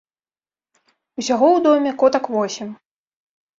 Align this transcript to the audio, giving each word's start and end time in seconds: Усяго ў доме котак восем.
Усяго 1.19 1.45
ў 1.51 1.57
доме 1.67 1.91
котак 2.01 2.25
восем. 2.39 2.69